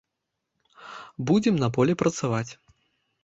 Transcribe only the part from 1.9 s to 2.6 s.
працаваць.